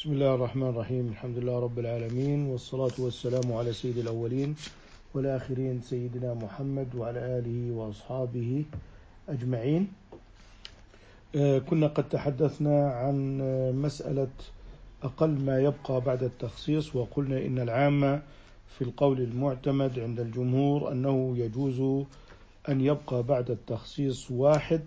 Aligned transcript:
بسم 0.00 0.12
الله 0.12 0.34
الرحمن 0.34 0.68
الرحيم 0.68 1.08
الحمد 1.08 1.38
لله 1.38 1.58
رب 1.58 1.78
العالمين 1.78 2.46
والصلاة 2.46 2.96
والسلام 2.98 3.52
على 3.52 3.72
سيد 3.72 3.98
الأولين 3.98 4.56
والآخرين 5.14 5.80
سيدنا 5.80 6.34
محمد 6.34 6.94
وعلى 6.94 7.20
آله 7.38 7.72
وأصحابه 7.76 8.64
أجمعين 9.28 9.92
كنا 11.68 11.86
قد 11.86 12.08
تحدثنا 12.08 12.90
عن 12.92 13.38
مسألة 13.76 14.28
أقل 15.02 15.30
ما 15.30 15.60
يبقى 15.60 16.00
بعد 16.00 16.22
التخصيص 16.22 16.96
وقلنا 16.96 17.38
إن 17.46 17.58
العامة 17.58 18.22
في 18.78 18.82
القول 18.82 19.20
المعتمد 19.20 19.98
عند 19.98 20.20
الجمهور 20.20 20.92
أنه 20.92 21.34
يجوز 21.38 22.06
أن 22.68 22.80
يبقى 22.80 23.22
بعد 23.22 23.50
التخصيص 23.50 24.30
واحد 24.30 24.80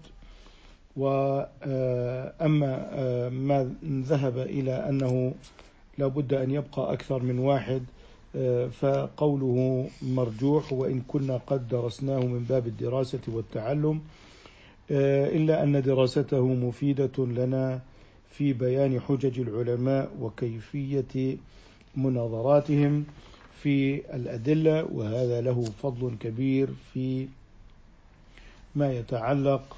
وأما 0.98 2.88
آه، 2.94 3.30
ما 3.30 3.76
ذهب 3.86 4.38
إلى 4.38 4.90
أنه 4.90 5.34
لا 5.98 6.08
بد 6.08 6.34
أن 6.34 6.52
يبقى 6.52 6.94
أكثر 6.94 7.24
من 7.24 7.40
واحد 7.40 7.84
آه، 8.36 8.68
فقوله 8.68 9.88
مرجوح 10.02 10.74
وإن 10.74 11.02
كنا 11.08 11.38
قد 11.48 11.68
درسناه 11.68 12.20
من 12.20 12.44
باب 12.50 12.68
الدراسة 12.68 13.20
والتعلم 13.28 14.02
آه، 14.92 15.30
إلا 15.36 15.64
أن 15.64 15.82
دراسته 15.82 16.46
مفيدة 16.48 17.26
لنا 17.26 17.80
في 18.32 18.54
بيان 18.54 19.00
حجج 19.00 19.40
العلماء 19.40 20.12
وكيفية 20.22 21.38
مناظراتهم 21.96 23.06
في 23.62 24.02
الأدلة 24.16 24.84
وهذا 24.94 25.42
له 25.42 25.64
فضل 25.84 26.16
كبير 26.20 26.70
في 26.94 27.28
ما 28.76 28.94
يتعلق 28.94 29.78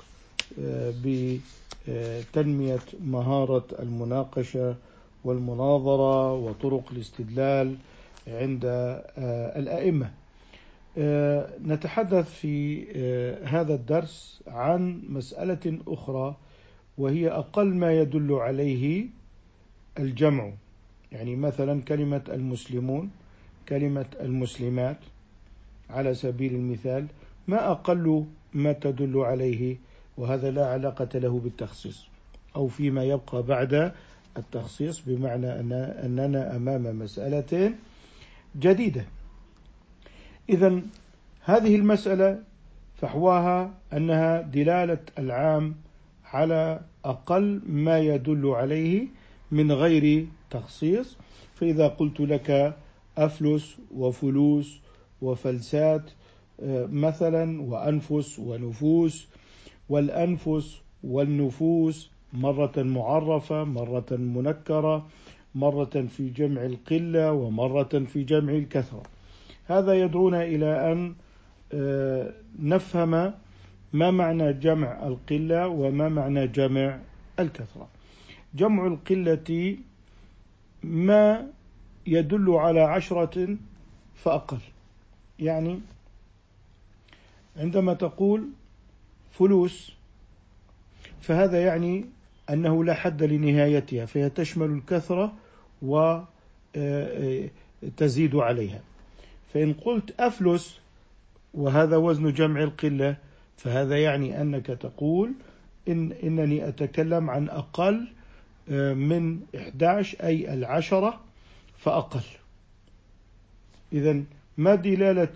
بتنمية 1.03 2.79
مهارة 3.03 3.65
المناقشة 3.79 4.75
والمناظرة 5.23 6.33
وطرق 6.33 6.91
الاستدلال 6.91 7.75
عند 8.27 8.65
آه، 8.65 9.59
الأئمة. 9.59 10.11
آه، 10.97 11.49
نتحدث 11.65 12.29
في 12.29 12.85
آه، 12.95 13.45
هذا 13.45 13.75
الدرس 13.75 14.41
عن 14.47 15.01
مسألة 15.09 15.79
أخرى 15.87 16.35
وهي 16.97 17.29
أقل 17.29 17.65
ما 17.73 17.93
يدل 18.01 18.33
عليه 18.33 19.05
الجمع 19.99 20.51
يعني 21.11 21.35
مثلا 21.35 21.81
كلمة 21.81 22.21
المسلمون 22.29 23.09
كلمة 23.69 24.05
المسلمات 24.19 24.97
على 25.89 26.13
سبيل 26.13 26.55
المثال 26.55 27.07
ما 27.47 27.71
أقل 27.71 28.25
ما 28.53 28.73
تدل 28.73 29.17
عليه 29.17 29.77
وهذا 30.17 30.51
لا 30.51 30.65
علاقة 30.65 31.19
له 31.19 31.39
بالتخصيص 31.39 32.05
أو 32.55 32.67
فيما 32.67 33.03
يبقى 33.03 33.43
بعد 33.43 33.91
التخصيص 34.37 35.01
بمعنى 35.07 35.59
أن 35.59 35.71
أننا 36.03 36.55
أمام 36.55 36.99
مسألة 36.99 37.73
جديدة. 38.59 39.05
إذا 40.49 40.81
هذه 41.41 41.75
المسألة 41.75 42.39
فحواها 42.95 43.73
أنها 43.93 44.41
دلالة 44.41 44.99
العام 45.19 45.75
على 46.25 46.79
أقل 47.05 47.61
ما 47.67 47.99
يدل 47.99 48.47
عليه 48.47 49.07
من 49.51 49.71
غير 49.71 50.27
تخصيص. 50.51 51.17
فإذا 51.55 51.87
قلت 51.87 52.19
لك 52.19 52.77
أفلس 53.17 53.77
وفلوس 53.95 54.79
وفلسات 55.21 56.11
آه، 56.63 56.85
مثلا 56.85 57.61
وأنفس 57.61 58.39
ونفوس 58.39 59.27
والأنفس 59.89 60.81
والنفوس 61.03 62.09
مرة 62.33 62.73
معرفة 62.77 63.63
مرة 63.63 64.05
منكرة 64.11 65.05
مرة 65.55 66.05
في 66.17 66.29
جمع 66.29 66.65
القلة 66.65 67.31
ومرة 67.31 68.03
في 68.13 68.23
جمع 68.23 68.53
الكثرة. 68.53 69.03
هذا 69.67 69.93
يدعونا 69.93 70.43
إلى 70.43 70.91
أن 70.91 71.15
آه، 71.73 72.33
نفهم 72.59 73.33
ما 73.93 74.11
معنى 74.11 74.53
جمع 74.53 75.07
القلة 75.07 75.67
وما 75.67 76.09
معنى 76.09 76.47
جمع 76.47 76.99
الكثرة. 77.39 77.87
جمع 78.55 78.87
القلة 78.87 79.77
ما 80.83 81.47
يدل 82.07 82.49
على 82.49 82.79
عشرة 82.79 83.57
فأقل. 84.15 84.59
يعني 85.39 85.79
عندما 87.57 87.93
تقول 87.93 88.49
فلوس 89.39 89.91
فهذا 91.21 91.61
يعني 91.61 92.05
أنه 92.49 92.83
لا 92.83 92.93
حد 92.93 93.23
لنهايتها 93.23 94.05
فهي 94.05 94.29
تشمل 94.29 94.71
الكثرة 94.71 95.33
وتزيد 95.81 96.75
عليها. 98.35 98.81
فإن 99.53 99.73
قلت 99.73 100.19
أفلس 100.19 100.79
وهذا 101.53 101.97
وزن 101.97 102.33
جمع 102.33 102.63
القلة 102.63 103.17
فهذا 103.57 103.97
يعني 103.97 104.41
أنك 104.41 104.65
تقول 104.65 105.33
إن 105.87 106.11
إنني 106.11 106.67
أتكلم 106.67 107.29
عن 107.29 107.49
أقل 107.49 108.07
من 108.95 109.39
11 109.55 110.23
أي 110.23 110.53
العشرة 110.53 111.21
فأقل. 111.77 112.23
إذا 113.93 114.23
ما 114.57 114.75
دلالة 114.75 115.33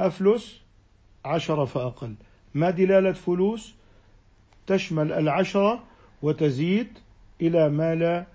أفلس 0.00 0.60
عشرة 1.24 1.64
فأقل؟ 1.64 2.14
ما 2.58 2.70
دلالة 2.70 3.12
فلوس؟ 3.12 3.74
تشمل 4.66 5.12
العشرة 5.12 5.82
وتزيد 6.22 6.88
إلى 7.40 7.68
ما 7.68 7.94
لا 7.94 8.26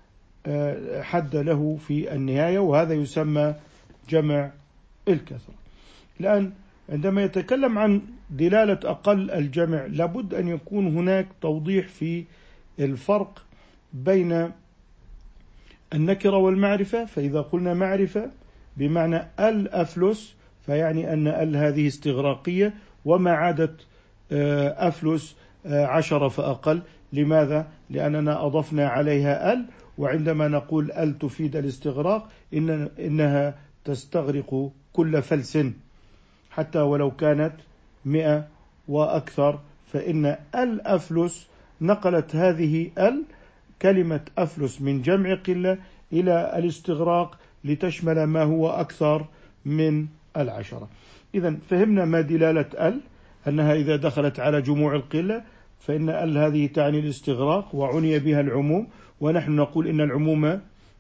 آه، 0.46 1.02
حد 1.02 1.36
له 1.36 1.78
في 1.88 2.14
النهاية 2.14 2.60
وهذا 2.60 2.94
يسمى 2.94 3.56
جمع 4.10 4.52
الكثرة. 5.08 5.54
الآن 6.20 6.52
عندما 6.90 7.24
يتكلم 7.24 7.78
عن 7.78 8.02
دلالة 8.30 8.80
أقل 8.84 9.32
الجمع 9.32 9.86
لابد 9.86 10.34
أن 10.34 10.48
يكون 10.48 10.88
هناك 10.88 11.28
توضيح 11.42 11.88
في 11.88 12.24
الفرق 12.80 13.44
بين 13.94 14.52
النكرة 15.94 16.38
والمعرفة. 16.38 17.06
فإذا 17.06 17.42
قلنا 17.42 17.74
معرفة 17.74 18.32
بمعنى 18.78 19.22
الأفلس 19.40 20.36
فيعني 20.66 21.14
أن 21.14 21.28
ال 21.28 21.58
هذه 21.58 21.88
استغراقية 21.88 22.74
وما 23.06 23.32
عادت 23.32 23.86
أفلس 24.32 25.36
آه، 25.66 25.86
عشرة 25.86 26.28
فأقل. 26.28 26.82
لماذا؟ 27.14 27.68
لأننا 27.90 28.46
أضفنا 28.46 28.88
عليها 28.88 29.54
أل 29.54 29.66
وعندما 29.98 30.48
نقول 30.48 30.92
أل 30.92 31.20
تفيد 31.20 31.56
الاستغراق 31.56 32.30
إن 32.54 32.90
إنها 33.00 33.56
تستغرق 33.86 34.72
كل 34.94 35.22
فلس. 35.22 35.58
حتى 36.52 36.80
ولو 36.80 37.12
كانت 37.12 37.54
مئة 38.06 38.48
وأكثر 38.88 39.60
فإن 39.94 40.38
الأفلس 40.56 41.48
نقلت 41.82 42.36
هذه 42.36 42.92
أل 42.98 43.24
كلمة 43.82 44.22
أفلس 44.38 44.82
من 44.82 45.02
جمع 45.02 45.36
قلة 45.36 45.78
إلى 46.14 46.54
الاستغراق 46.58 47.38
لتشمل 47.64 48.24
ما 48.24 48.44
هو 48.44 48.70
أكثر 48.70 49.26
من 49.66 50.08
العشرة. 50.38 50.90
إذا 51.36 51.56
فهمنا 51.70 52.06
ما 52.06 52.22
دلالة 52.22 52.66
أل. 52.88 53.02
أنها 53.48 53.74
إذا 53.74 53.96
دخلت 53.96 54.40
على 54.40 54.62
جموع 54.62 54.96
القلة 54.96 55.44
فإن 55.80 56.10
ال 56.10 56.38
هذه 56.38 56.68
تعني 56.68 57.00
الاستغراق 57.00 57.76
وعني 57.76 58.20
بها 58.20 58.42
العموم 58.42 58.88
ونحن 59.22 59.52
نقول 59.52 59.88
إن 59.88 60.02
العموم 60.02 60.60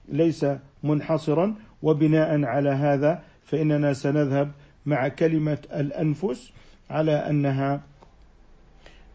ليس 0.10 0.46
منحصرا 0.84 1.56
وبناء 1.82 2.44
على 2.44 2.70
هذا 2.70 3.24
فإننا 3.46 3.94
سنذهب 3.94 4.52
مع 4.86 5.08
كلمة 5.08 5.58
الأنفس 5.74 6.52
على 6.90 7.12
أنها 7.12 7.82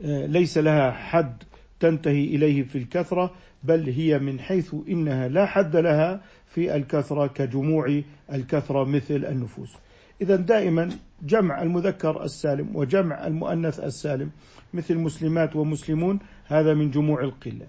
آه، 0.04 0.26
ليس 0.26 0.58
لها 0.58 0.90
حد 0.90 1.42
تنتهي 1.80 2.24
إليه 2.24 2.62
في 2.62 2.78
الكثرة 2.78 3.34
بل 3.64 3.88
هي 3.90 4.18
من 4.18 4.40
حيث 4.40 4.74
إنها 4.88 5.28
لا 5.28 5.46
حد 5.46 5.76
لها 5.76 6.20
في 6.46 6.76
الكثرة 6.76 7.26
كجموع 7.26 8.02
الكثرة 8.32 8.84
مثل 8.84 9.24
النفوس. 9.24 9.76
إذا 10.20 10.36
دائما 10.36 10.90
جمع 11.22 11.62
المذكر 11.62 12.24
السالم 12.24 12.76
وجمع 12.76 13.26
المؤنث 13.26 13.80
السالم 13.80 14.30
مثل 14.74 14.98
مسلمات 14.98 15.56
ومسلمون 15.56 16.18
هذا 16.46 16.74
من 16.74 16.90
جموع 16.90 17.22
القلة. 17.24 17.66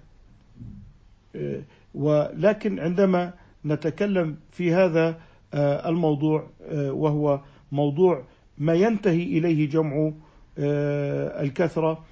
آه، 1.36 1.62
ولكن 1.94 2.78
عندما 2.78 3.32
نتكلم 3.66 4.36
في 4.52 4.74
هذا 4.74 5.20
آه، 5.54 5.88
الموضوع 5.88 6.46
آه، 6.62 6.92
وهو 6.92 7.40
موضوع 7.72 8.24
ما 8.58 8.74
ينتهي 8.74 9.22
إليه 9.22 9.68
جمع 9.68 10.12
الكثرة 10.58 12.04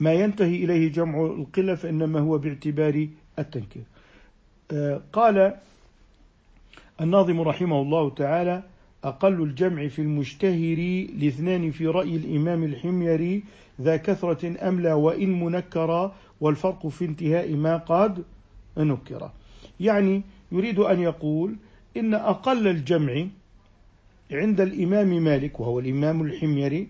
ما 0.00 0.12
ينتهي 0.12 0.64
إليه 0.64 0.92
جمع 0.92 1.24
القلة 1.24 1.74
فإنما 1.74 2.20
هو 2.20 2.38
باعتبار 2.38 3.08
التنكير. 3.38 3.82
قال 5.12 5.56
الناظم 7.00 7.40
رحمه 7.40 7.82
الله 7.82 8.10
تعالى 8.10 8.62
أقل 9.04 9.42
الجمع 9.42 9.88
في 9.88 10.02
المشتهر 10.02 11.06
لاثنان 11.18 11.70
في 11.70 11.86
رأي 11.86 12.16
الإمام 12.16 12.64
الحميري 12.64 13.42
ذا 13.80 13.96
كثرة 13.96 14.68
أملى 14.68 14.92
وإن 14.92 15.40
منكرا 15.40 16.14
والفرق 16.40 16.86
في 16.86 17.04
انتهاء 17.04 17.54
ما 17.54 17.76
قد 17.76 18.24
نكر. 18.78 19.30
يعني 19.80 20.22
يريد 20.52 20.78
أن 20.78 21.00
يقول 21.00 21.56
إن 21.96 22.14
أقل 22.14 22.68
الجمع 22.68 23.26
عند 24.32 24.60
الإمام 24.60 25.08
مالك 25.08 25.60
وهو 25.60 25.78
الإمام 25.78 26.22
الحميري 26.22 26.88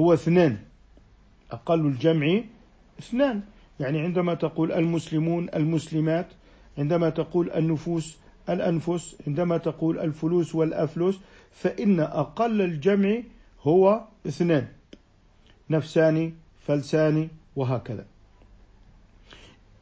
هو 0.00 0.14
اثنان. 0.14 0.56
أقل 1.50 1.86
الجمع 1.86 2.40
اثنان. 2.98 3.40
يعني 3.80 4.00
عندما 4.00 4.34
تقول 4.34 4.72
المسلمون 4.72 5.48
المسلمات 5.54 6.26
عندما 6.78 7.10
تقول 7.10 7.50
النفوس 7.50 8.18
الأنفس 8.48 9.16
عندما 9.26 9.56
تقول 9.58 9.98
الفلوس 9.98 10.54
والأفلس 10.54 11.20
فإن 11.52 12.00
أقل 12.00 12.60
الجمع 12.60 13.22
هو 13.62 14.04
اثنان 14.26 14.68
نفسان 15.70 16.32
فلسان 16.66 17.28
وهكذا. 17.56 18.06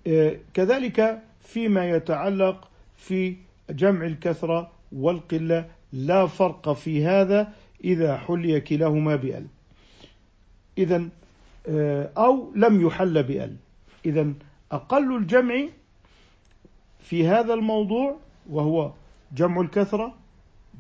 آه، 0.07 0.37
كذلك 0.55 1.23
فيما 1.41 1.91
يتعلق 1.91 2.69
في 2.97 3.37
جمع 3.71 4.07
الكثرة 4.07 4.73
والقلة 4.93 5.71
لا 5.93 6.27
فرق 6.27 6.73
في 6.73 7.05
هذا 7.07 7.53
إذا 7.85 8.17
حلي 8.17 8.61
كلاهما 8.61 9.17
بأل. 9.17 9.47
إذا 10.79 11.09
آه، 11.69 12.11
أو 12.17 12.53
لم 12.55 12.87
يحل 12.87 13.23
بأل. 13.23 13.57
إذا 14.07 14.33
أقل 14.73 15.17
الجمع 15.17 15.69
في 17.01 17.29
هذا 17.29 17.55
الموضوع 17.55 18.17
وهو 18.51 18.93
جمع 19.33 19.61
الكثرة 19.61 20.15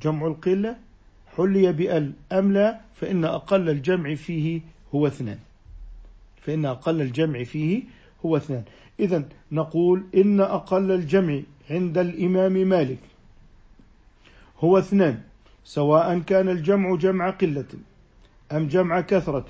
جمع 0.02 0.26
القلة 0.26 0.76
حلي 1.36 1.72
بأل 1.72 2.12
أم 2.32 2.52
لا 2.52 2.80
فإن 2.94 3.24
أقل 3.24 3.68
الجمع 3.68 4.14
فيه 4.14 4.60
هو 4.94 5.06
اثنان. 5.06 5.38
فإن 6.40 6.66
أقل 6.66 7.00
الجمع 7.00 7.44
فيه 7.44 7.82
هو 8.26 8.36
اثنان. 8.36 8.62
إذا 9.00 9.22
نقول 9.52 10.04
إن 10.14 10.40
أقل 10.40 10.90
الجمع 10.90 11.40
عند 11.70 11.98
الإمام 11.98 12.52
مالك 12.52 12.98
هو 14.58 14.78
اثنان 14.78 15.20
سواء 15.64 16.18
كان 16.18 16.48
الجمع 16.48 16.96
جمع 16.96 17.30
قلة 17.30 17.64
أم 18.52 18.68
جمع 18.68 19.00
كثرة 19.00 19.46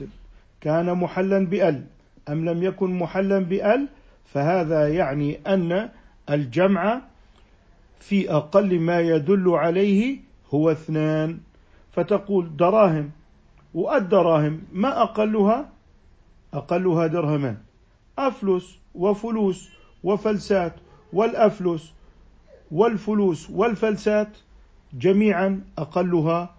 كان 0.60 0.94
محلا 0.94 1.46
بأل 1.46 1.84
أم 2.28 2.48
لم 2.48 2.62
يكن 2.62 2.98
محلا 2.98 3.38
بأل 3.38 3.88
فهذا 4.24 4.88
يعني 4.88 5.38
أن 5.46 5.88
الجمع 6.30 7.00
في 8.00 8.30
أقل 8.30 8.80
ما 8.80 9.00
يدل 9.00 9.50
عليه 9.50 10.18
هو 10.54 10.70
اثنان 10.70 11.38
فتقول 11.92 12.56
دراهم. 12.56 13.10
والدراهم 13.74 14.62
ما 14.72 15.02
أقلها؟ 15.02 15.68
أقلها 16.54 17.06
درهمان 17.06 17.56
أفلس 18.18 18.78
وفلوس 18.94 19.68
وفلسات 20.04 20.72
والأفلس 21.12 21.92
والفلوس 22.70 23.50
والفلسات 23.50 24.28
جميعا 24.94 25.60
أقلها 25.78 26.54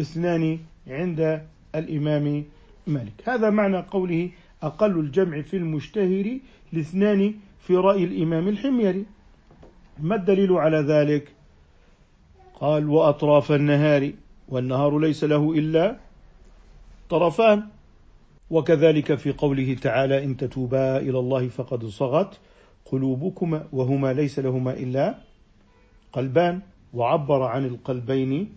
اثنان 0.00 0.58
عند 0.86 1.42
الإمام 1.74 2.44
مالك. 2.86 3.12
هذا 3.24 3.50
معنى 3.50 3.78
قوله 3.78 4.30
أقل 4.62 5.00
الجمع 5.00 5.40
في 5.40 5.56
المشتهر 5.56 6.38
لاثنان 6.72 7.34
في 7.60 7.76
رأي 7.76 8.04
الإمام 8.04 8.48
الحميري. 8.48 9.04
ما 9.98 10.14
الدليل 10.14 10.52
على 10.52 10.78
ذلك؟ 10.78 11.37
قال 12.60 12.88
وأطراف 12.88 13.52
النهار 13.52 14.12
والنهار 14.48 14.98
ليس 14.98 15.24
له 15.24 15.52
إلا 15.52 15.96
طرفان. 17.10 17.62
وكذلك 18.50 19.14
في 19.14 19.32
قوله 19.32 19.74
تعالى 19.74 20.24
إن 20.24 20.36
تتوبا 20.36 20.96
إلى 20.98 21.18
الله 21.18 21.48
فقد 21.48 21.84
صغت 21.84 22.38
قلوبكما 22.84 23.66
وهما 23.72 24.12
ليس 24.12 24.38
لهما 24.38 24.72
إلا 24.72 25.14
قلبان. 26.12 26.60
وعبر 26.94 27.42
عن 27.42 27.64
القلبين 27.64 28.48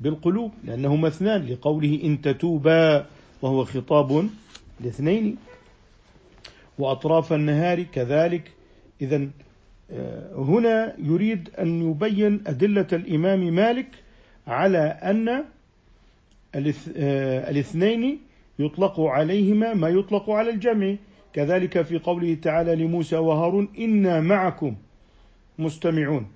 بالقلوب 0.00 0.50
لأنهما 0.64 1.08
اثنان 1.08 1.46
لقوله 1.46 2.00
إن 2.04 2.20
تتوبا 2.20 3.06
وهو 3.42 3.64
خطاب 3.64 4.28
لاثنين. 4.80 5.36
وأطراف 6.78 7.32
النهار 7.32 7.82
كذلك. 7.82 8.52
إذا 9.00 9.28
هنا 10.36 10.94
يريد 10.98 11.50
أن 11.58 11.90
يبين 11.90 12.42
أدلة 12.46 12.86
الإمام 12.92 13.40
مالك 13.54 13.86
على 14.46 14.78
أن 14.78 15.28
آه، 16.96 17.50
الاثنين 17.50 18.20
يطلق 18.58 19.00
عليهما 19.00 19.74
ما 19.74 19.88
يطلق 19.88 20.30
على 20.30 20.50
الجمع. 20.50 20.96
كذلك 21.32 21.82
في 21.82 21.98
قوله 21.98 22.34
تعالى 22.34 22.74
لموسى 22.76 23.16
وهارون 23.16 23.68
إنا 23.78 24.20
معكم 24.20 24.76
مستمعون. 25.58 26.26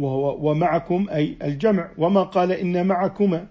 وهو 0.00 0.50
ومعكم 0.50 1.06
أي 1.10 1.36
الجمع. 1.42 1.90
وما 1.98 2.22
قال 2.22 2.52
إن 2.52 2.86
معكما 2.86 3.46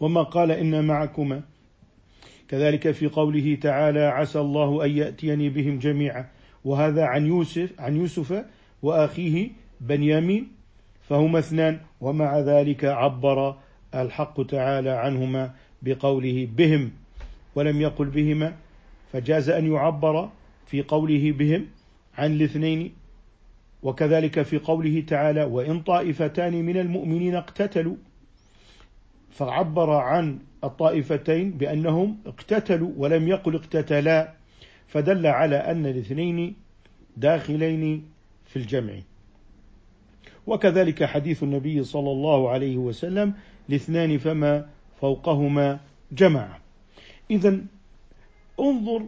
وما 0.00 0.22
قال 0.22 0.50
إن 0.50 0.84
معكما 0.84 1.42
كذلك 2.48 2.90
في 2.90 3.06
قوله 3.06 3.58
تعالى 3.62 4.00
عسى 4.00 4.40
الله 4.40 4.84
أن 4.84 4.90
يأتيني 4.90 5.48
بهم 5.48 5.78
جميعا. 5.78 6.35
وهذا 6.66 7.04
عن 7.04 7.26
يوسف 7.26 7.80
عن 7.80 7.96
يوسف 7.96 8.44
وأخيه 8.82 9.50
بنيامين 9.80 10.48
فهما 11.08 11.38
اثنان 11.38 11.80
ومع 12.00 12.38
ذلك 12.38 12.84
عبر 12.84 13.56
الحق 13.94 14.46
تعالى 14.46 14.90
عنهما 14.90 15.54
بقوله 15.82 16.48
بهم 16.56 16.90
ولم 17.54 17.80
يقل 17.80 18.04
بهما 18.04 18.56
فجاز 19.12 19.48
أن 19.50 19.72
يعبر 19.72 20.28
في 20.66 20.82
قوله 20.82 21.32
بهم 21.32 21.66
عن 22.18 22.32
الاثنين 22.32 22.92
وكذلك 23.82 24.42
في 24.42 24.58
قوله 24.58 25.00
تعالى 25.00 25.44
وإن 25.44 25.80
طائفتان 25.80 26.52
من 26.64 26.76
المؤمنين 26.76 27.34
اقتتلوا 27.34 27.96
فعبر 29.30 29.90
عن 29.90 30.38
الطائفتين 30.64 31.50
بأنهم 31.50 32.18
اقتتلوا 32.26 32.90
ولم 32.96 33.28
يقل 33.28 33.54
اقتتلا. 33.54 34.35
فدل 34.88 35.26
على 35.26 35.56
أن 35.56 35.86
الاثنين 35.86 36.56
داخلين 37.16 38.04
في 38.46 38.56
الجمع. 38.56 38.92
وكذلك 40.46 41.04
حديث 41.04 41.42
النبي 41.42 41.84
صلى 41.84 42.10
الله 42.10 42.50
عليه 42.50 42.76
وسلم 42.76 43.34
لاثنان 43.68 44.18
فما 44.18 44.68
فوقهما 45.00 45.80
جمع. 46.12 46.58
إذا 47.30 47.58
انظر 48.60 49.02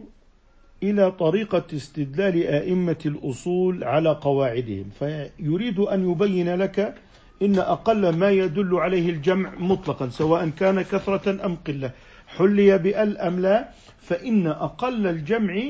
إلى 0.83 1.11
طريقة 1.11 1.63
استدلال 1.73 2.43
أئمة 2.43 2.97
الأصول 3.05 3.83
على 3.83 4.09
قواعدهم 4.09 4.85
فيريد 4.99 5.79
أن 5.79 6.11
يبين 6.11 6.55
لك 6.55 6.95
إن 7.41 7.59
أقل 7.59 8.15
ما 8.15 8.29
يدل 8.29 8.75
عليه 8.75 9.09
الجمع 9.09 9.55
مطلقا 9.59 10.09
سواء 10.09 10.49
كان 10.49 10.81
كثرة 10.81 11.45
أم 11.45 11.55
قلة. 11.55 11.91
حلي 12.37 12.77
بأل 12.77 13.17
أم 13.17 13.39
لا 13.39 13.69
فإن 14.01 14.47
أقل 14.47 15.07
الجمع 15.07 15.63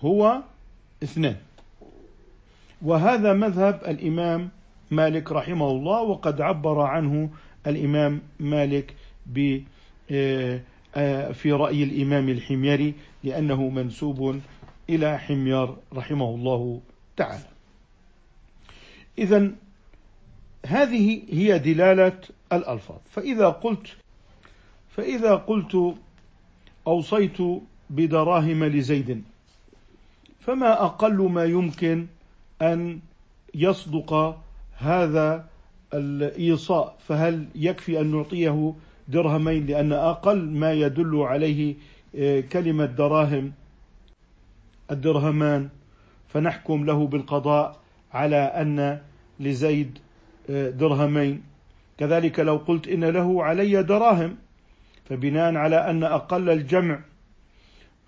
هو 0.00 0.42
اثنان. 1.02 1.36
وهذا 2.82 3.32
مذهب 3.32 3.80
الإمام 3.88 4.50
مالك 4.90 5.32
رحمه 5.32 5.70
الله 5.70 6.02
وقد 6.02 6.40
عبر 6.40 6.80
عنه 6.80 7.30
الإمام 7.66 8.20
مالك 8.40 8.94
ب 9.26 9.60
آه، 10.10 10.60
آه، 10.96 11.32
في 11.32 11.52
رأي 11.52 11.82
الإمام 11.82 12.28
الحميري 12.28 12.94
لأنه 13.24 13.68
منسوب 13.68 14.40
إلى 14.90 15.18
حمير 15.18 15.76
رحمه 15.92 16.34
الله 16.34 16.80
تعالى. 17.16 17.48
إذا 19.18 19.50
هذه 20.66 21.22
هي 21.30 21.58
دلالة 21.58 22.18
الألفاظ. 22.52 22.98
فإذا 23.10 23.48
قلت 23.48 23.96
فإذا 24.96 25.34
قلت 25.34 25.94
أوصيت 26.86 27.38
بدراهم 27.90 28.64
لزيد. 28.64 29.22
فما 30.40 30.84
أقل 30.84 31.16
ما 31.16 31.44
يمكن 31.44 32.06
أن 32.62 33.00
يصدق 33.54 34.38
هذا 34.76 35.48
الإيصاء. 35.94 36.96
فهل 37.08 37.46
يكفي 37.54 38.00
أن 38.00 38.06
نعطيه 38.06 38.74
درهمين؟ 39.08 39.66
لأن 39.66 39.92
أقل 39.92 40.50
ما 40.50 40.72
يدل 40.72 41.16
عليه 41.16 41.74
آه، 42.16 42.40
كلمة 42.40 42.86
دراهم 42.86 43.52
الدرهمان. 44.90 45.68
فنحكم 46.28 46.84
له 46.84 47.06
بالقضاء 47.06 47.76
على 48.12 48.36
أن 48.36 49.00
لزيد 49.40 49.98
آه، 50.50 50.70
درهمين. 50.70 51.42
كذلك 51.98 52.40
لو 52.40 52.56
قلت 52.56 52.88
إن 52.88 53.04
له 53.04 53.44
علي 53.44 53.82
دراهم. 53.82 54.36
فبناء 55.08 55.54
على 55.54 55.90
أن 55.90 56.04
أقل 56.04 56.50
الجمع 56.50 57.00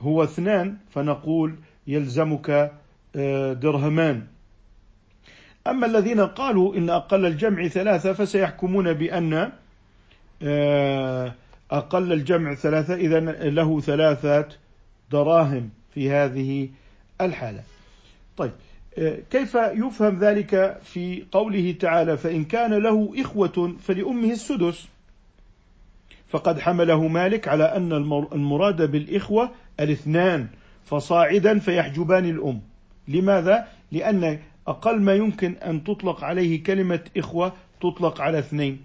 هو 0.00 0.24
اثنان 0.24 0.76
فنقول 0.90 1.54
يلزمك 1.86 2.72
آه، 3.16 3.52
درهمان. 3.52 4.26
أما 5.66 5.86
الذين 5.86 6.20
قالوا 6.20 6.76
إن 6.76 6.90
أقل 6.90 7.26
الجمع 7.26 7.68
ثلاثة 7.68 8.12
فسيحكمون 8.12 8.92
بأن 8.92 9.52
آه، 10.42 11.34
أقل 11.70 12.12
الجمع 12.12 12.54
ثلاثة 12.54 12.94
إذا 12.94 13.20
له 13.50 13.80
ثلاثة 13.80 14.48
دراهم 15.10 15.70
في 15.94 16.10
هذه 16.10 16.68
الحالة. 17.20 17.62
طيب 18.36 18.52
كيف 19.30 19.54
يفهم 19.54 20.18
ذلك 20.18 20.78
في 20.84 21.24
قوله 21.32 21.76
تعالى 21.80 22.16
فإن 22.16 22.44
كان 22.44 22.74
له 22.74 23.12
إخوة 23.16 23.76
فلأمه 23.80 24.30
السدس؟ 24.30 24.88
فقد 26.28 26.60
حمله 26.60 27.08
مالك 27.08 27.48
على 27.48 27.64
أن 27.64 27.92
المراد 28.32 28.90
بالإخوة 28.90 29.50
الاثنان 29.80 30.46
فصاعدا 30.84 31.58
فيحجبان 31.58 32.24
الأم. 32.24 32.60
لماذا؟ 33.08 33.66
لأن 33.92 34.38
أقل 34.68 35.00
ما 35.00 35.14
يمكن 35.14 35.54
أن 35.56 35.84
تطلق 35.84 36.24
عليه 36.24 36.62
كلمة 36.62 37.00
إخوة 37.16 37.52
تطلق 37.80 38.20
على 38.20 38.38
اثنين. 38.38 38.80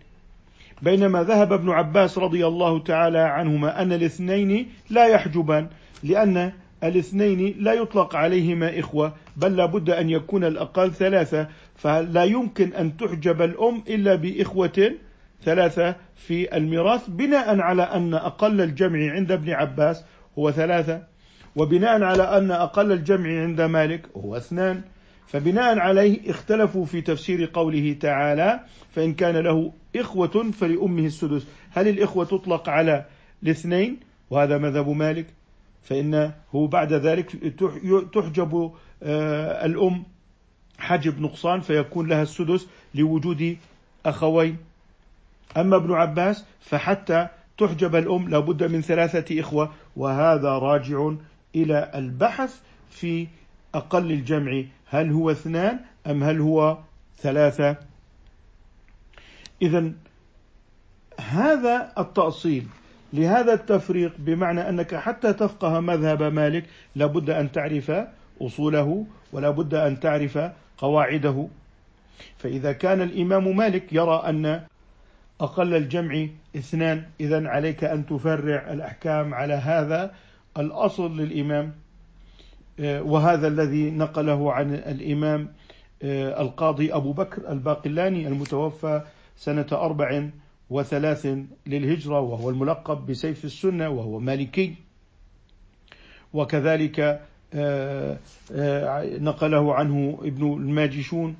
بينما 0.81 1.23
ذهب 1.23 1.53
ابن 1.53 1.69
عباس 1.69 2.17
رضي 2.17 2.47
الله 2.47 2.79
تعالى 2.79 3.19
عنهما 3.19 3.81
أن 3.81 3.93
الاثنين 3.93 4.69
لا 4.89 5.07
يحجبان 5.07 5.67
لأن 6.03 6.51
الاثنين 6.83 7.55
لا 7.59 7.73
يطلق 7.73 8.15
عليهما 8.15 8.79
إخوة 8.79 9.13
بل 9.38 9.55
لابد 9.55 9.89
أن 9.89 10.09
يكون 10.09 10.43
الأقل 10.43 10.91
ثلاثة. 10.91 11.47
فلا 11.75 12.23
يمكن 12.23 12.73
أن 12.73 12.97
تحجب 12.97 13.41
الأم 13.41 13.83
إلا 13.88 14.15
بإخوة 14.15 14.91
ثلاثة 15.45 15.95
في 16.15 16.57
الميراث 16.57 17.09
بناء 17.09 17.59
على 17.59 17.83
أن 17.83 18.13
أقل 18.13 18.62
الجمع 18.62 19.12
عند 19.12 19.31
ابن 19.31 19.50
عباس 19.50 20.03
هو 20.39 20.51
ثلاثة 20.51 21.03
وبناء 21.55 22.03
على 22.03 22.23
أن 22.23 22.51
أقل 22.51 22.91
الجمع 22.91 23.41
عند 23.41 23.62
مالك 23.62 24.09
هو 24.17 24.38
اثنان. 24.38 24.81
فبناء 25.27 25.79
عليه 25.79 26.29
اختلفوا 26.29 26.85
في 26.85 27.01
تفسير 27.01 27.50
قوله 27.53 27.93
تعالى 28.00 28.59
فإن 28.91 29.13
كان 29.13 29.38
له 29.38 29.73
إخوة 29.95 30.51
فلأمه 30.51 31.05
السدس. 31.05 31.47
هل 31.71 31.88
الإخوة 31.88 32.25
تطلق 32.25 32.69
على 32.69 33.05
الاثنين؟ 33.43 34.00
وهذا 34.29 34.57
مذهب 34.57 34.89
مالك. 34.89 35.25
فإنه 35.83 36.33
بعد 36.53 36.93
ذلك 36.93 37.53
تحجب 38.13 38.71
آه، 39.03 39.65
الأم 39.65 40.03
حجب 40.77 41.21
نقصان 41.21 41.59
فيكون 41.59 42.07
لها 42.07 42.21
السدس 42.21 42.67
لوجود 42.95 43.57
أخوين. 44.05 44.57
أما 45.57 45.75
ابن 45.75 45.93
عباس 45.93 46.45
فحتى 46.62 47.27
تحجب 47.57 47.95
الأم 47.95 48.29
لابد 48.29 48.63
من 48.63 48.81
ثلاثة 48.81 49.39
إخوة 49.39 49.73
وهذا 49.95 50.50
راجع 50.50 51.12
إلى 51.55 51.91
البحث 51.95 52.59
في 52.89 53.27
أقل 53.75 54.12
الجمع 54.12 54.63
هل 54.89 55.12
هو 55.12 55.31
اثنان 55.31 55.79
أم 56.07 56.23
هل 56.23 56.39
هو 56.39 56.77
ثلاثة. 57.17 57.77
إذا 59.62 59.91
هذا 61.19 61.93
التأصيل 61.97 62.65
لهذا 63.13 63.53
التفريق 63.53 64.13
بمعنى 64.17 64.69
أنك 64.69 64.95
حتى 64.95 65.33
تفقه 65.33 65.79
مذهب 65.79 66.23
مالك 66.23 66.65
لابد 66.95 67.29
أن 67.29 67.51
تعرف 67.51 67.91
أصوله 68.41 69.05
ولا 69.33 69.50
بد 69.50 69.73
أن 69.73 70.00
تعرف 70.00 70.39
قواعده. 70.77 71.47
فإذا 72.38 72.71
كان 72.71 73.01
الإمام 73.01 73.57
مالك 73.57 73.93
يرى 73.93 74.23
أن 74.25 74.63
أقل 75.43 75.73
الجمع 75.75 76.27
اثنان. 76.55 77.03
إذا 77.19 77.47
عليك 77.47 77.83
أن 77.83 78.05
تفرع 78.05 78.73
الأحكام 78.73 79.33
على 79.33 79.53
هذا 79.53 80.15
الأصل 80.57 81.17
للإمام 81.17 81.73
آه، 82.79 83.01
وهذا 83.01 83.47
الذي 83.47 83.91
نقله 83.91 84.53
عن 84.53 84.73
الإمام 84.73 85.50
آه، 86.03 86.41
القاضي 86.41 86.93
أبو 86.93 87.13
بكر 87.13 87.51
الباقلاني 87.51 88.27
المتوفى 88.27 89.01
سنة 89.38 89.67
أربع 89.71 90.29
وثلاث 90.69 91.27
للهجرة 91.67 92.19
وهو 92.19 92.50
الملقب 92.50 93.05
بسيف 93.05 93.45
السنة 93.45 93.89
وهو 93.89 94.19
مالكي. 94.19 94.75
وكذلك 96.33 97.21
آه، 97.53 98.17
نقله 99.19 99.75
عنه 99.75 100.19
ابن 100.21 100.53
الماجشون 100.53 101.35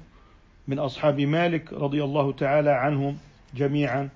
من 0.68 0.80
أصحاب 0.80 1.20
مالك 1.20 1.74
رضي 1.74 2.04
الله 2.04 2.32
تعالى 2.32 2.72
عنهم. 2.72 3.18
جميعا. 3.56 4.10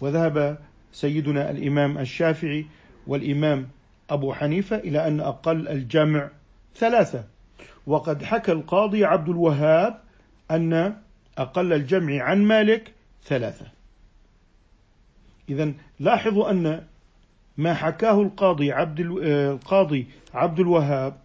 وذهب 0.00 0.58
سيدنا 0.92 1.50
الإمام 1.50 1.98
الشافعي 1.98 2.66
والإمام 3.06 3.68
أبو 4.10 4.32
حنيفة 4.32 4.76
إلى 4.76 5.08
أن 5.08 5.20
أقل 5.20 5.68
الجمع 5.68 6.30
ثلاثة. 6.76 7.24
وقد 7.86 8.22
حكى 8.22 8.52
القاضي 8.52 9.04
عبد 9.04 9.28
الوهاب 9.28 10.00
أن 10.50 10.96
أقل 11.38 11.72
الجمع 11.72 12.22
عن 12.22 12.42
مالك 12.42 12.92
ثلاثة. 13.24 13.66
إذا 15.48 15.72
لاحظوا 16.00 16.50
أن 16.50 16.84
ما 17.56 17.74
حكاه 17.74 18.22
القاضي 18.22 18.72
عبد 18.72 19.00
القاضي 19.00 20.06
عبد 20.34 20.60
الوهاب 20.60 21.16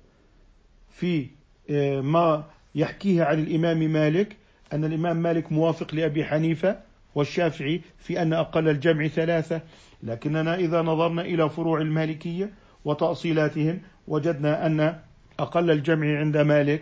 في 0.89 1.27
آه، 1.69 2.01
ما 2.01 2.43
يحكيه 2.75 3.23
عن 3.23 3.39
الإمام 3.39 3.79
مالك 3.79 4.37
أن 4.73 4.85
الإمام 4.85 5.17
مالك 5.17 5.51
موافق 5.51 5.95
لأبي 5.95 6.25
حنيفة 6.25 6.79
والشافعي 7.15 7.81
في 7.97 8.21
أن 8.21 8.33
أقل 8.33 8.69
الجمع 8.69 9.07
ثلاثة 9.07 9.61
لكننا 10.03 10.55
إذا 10.55 10.81
نظرنا 10.81 11.21
إلى 11.21 11.49
فروع 11.49 11.81
المالكية 11.81 12.49
وتأصيلاتهم 12.85 13.81
وجدنا 14.07 14.65
أن 14.65 14.99
أقل 15.39 15.71
الجمع 15.71 16.19
عند 16.19 16.37
مالك 16.37 16.81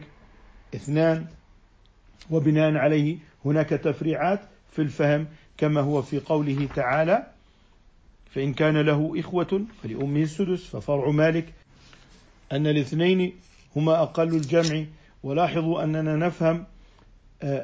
اثنان 0.75 1.25
وبناء 2.31 2.75
عليه 2.75 3.17
هناك 3.45 3.69
تفريعات 3.69 4.39
في 4.71 4.81
الفهم 4.81 5.27
كما 5.57 5.81
هو 5.81 6.01
في 6.01 6.19
قوله 6.19 6.67
تعالى 6.75 7.27
فإن 8.31 8.53
كان 8.53 8.77
له 8.77 9.13
إخوة 9.19 9.65
فلأمه 9.83 10.21
السدس 10.21 10.63
ففرع 10.67 11.09
مالك. 11.09 11.53
أن 12.51 12.67
الاثنين 12.67 13.33
هما 13.75 14.01
أقل 14.01 14.35
الجمع 14.35 14.85
ولاحظوا 15.23 15.83
أننا 15.83 16.15
نفهم 16.15 16.65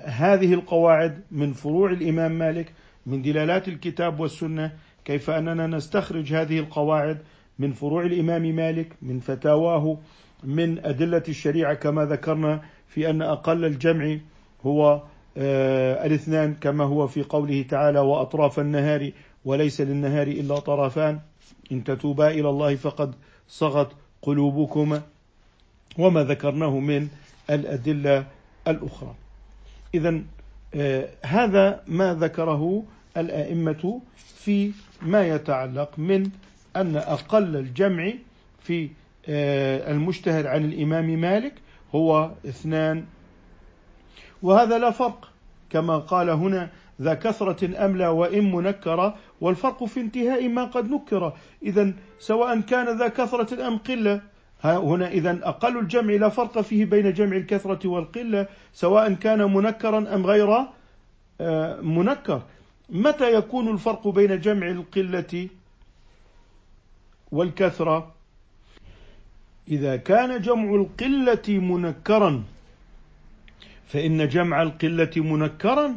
هذه 0.05 0.53
القواعد 0.53 1.21
من 1.31 1.53
فروع 1.53 1.91
الإمام 1.91 2.31
مالك 2.31 2.73
من 3.05 3.21
دلالات 3.21 3.67
الكتاب 3.67 4.19
والسنة 4.19 4.71
كيف 5.05 5.29
أننا 5.29 5.67
نستخرج 5.67 6.33
هذه 6.33 6.59
القواعد 6.59 7.17
من 7.59 7.71
فروع 7.71 8.05
الإمام 8.05 8.41
مالك 8.41 8.93
من 9.01 9.19
فتاواه 9.19 9.97
من 10.43 10.85
أدلة 10.85 11.23
الشريعة 11.29 11.73
كما 11.73 12.05
ذكرنا 12.05 12.61
في 12.87 13.09
أن 13.09 13.21
أقل 13.21 13.65
الجمع 13.65 14.17
هو 14.65 15.01
آه 15.37 16.05
الاثنان 16.05 16.53
كما 16.53 16.83
هو 16.83 17.07
في 17.07 17.23
قوله 17.23 17.65
تعالى 17.69 17.99
وأطراف 17.99 18.59
النهار 18.59 19.11
وليس 19.45 19.81
للنهار 19.81 20.27
إلا 20.27 20.59
طرفان 20.59 21.19
إن 21.71 21.83
تتوبا 21.83 22.27
إلى 22.27 22.49
الله 22.49 22.75
فقد 22.75 23.15
صغت 23.47 23.91
قلوبكما 24.21 25.01
وما 25.99 26.23
ذكرناه 26.23 26.79
من 26.79 27.07
الأدلة 27.49 28.25
الأخرى. 28.67 29.15
إذا 29.95 30.21
آه 30.75 31.09
هذا 31.25 31.83
ما 31.87 32.13
ذكره 32.13 32.83
الأئمة 33.17 34.01
في 34.15 34.71
ما 35.01 35.27
يتعلق 35.27 35.99
من 35.99 36.29
أن 36.75 36.95
أقل 36.95 37.55
الجمع 37.55 38.13
في 38.59 38.89
آه، 39.29 39.91
المشتهر 39.91 40.47
عن 40.47 40.65
الإمام 40.65 41.05
مالك 41.05 41.53
هو 41.95 42.31
اثنان. 42.45 43.05
وهذا 44.41 44.77
لا 44.77 44.91
فرق 44.91 45.29
كما 45.69 45.97
قال 45.97 46.29
هنا 46.29 46.69
ذا 47.01 47.13
كثرة 47.13 47.85
أم 47.85 47.97
لا 47.97 48.09
وإن 48.09 48.51
منكرة 48.51 49.15
والفرق 49.41 49.83
في 49.83 49.99
انتهاء 49.99 50.47
ما 50.47 50.63
قد 50.63 50.89
نكر. 50.89 51.33
إذا 51.63 51.93
سواء 52.19 52.59
كان 52.59 52.97
ذا 52.97 53.07
كثرة 53.07 53.67
أم 53.67 53.77
قلة 53.77 54.21
هنا 54.63 55.07
إذا 55.07 55.39
أقل 55.43 55.77
الجمع 55.77 56.13
لا 56.13 56.29
فرق 56.29 56.61
فيه 56.61 56.85
بين 56.85 57.13
جمع 57.13 57.37
الكثرة 57.37 57.87
والقلة 57.87 58.47
سواء 58.73 59.13
كان 59.13 59.53
منكرا 59.53 60.15
أم 60.15 60.25
غير 60.25 60.65
آه، 61.41 61.81
منكر. 61.81 62.41
متى 62.89 63.33
يكون 63.33 63.69
الفرق 63.73 64.07
بين 64.07 64.39
جمع 64.39 64.67
القلة 64.67 65.49
والكثرة؟ 67.31 68.13
إذا 69.67 69.95
كان 69.95 70.41
جمع 70.41 70.75
القلة 70.75 71.59
منكرا 71.59 72.43
فإن 73.87 74.27
جمع 74.27 74.61
القلة 74.61 75.11
منكرا 75.15 75.95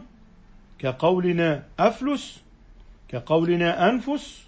كقولنا 0.79 1.63
أفلس 1.79 2.43
كقولنا 3.09 3.89
أنفس 3.91 4.47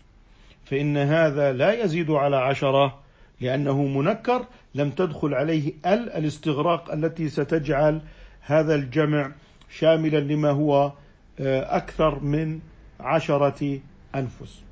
فإن 0.64 0.96
هذا 0.96 1.52
لا 1.52 1.84
يزيد 1.84 2.10
على 2.10 2.37
عشرة. 2.37 3.07
لأنه 3.40 3.83
منكر 3.83 4.45
لم 4.75 4.90
تدخل 4.90 5.35
عليه 5.35 5.73
ال 5.87 6.11
الاستغراق 6.11 6.92
التي 6.92 7.28
ستجعل 7.28 8.00
هذا 8.40 8.75
الجمع 8.75 9.33
شاملا 9.71 10.21
لما 10.21 10.50
هو 10.50 10.92
آه، 11.40 11.76
أكثر 11.76 12.21
من 12.21 12.61
عشرة 13.00 13.80
أنفس. 14.14 14.62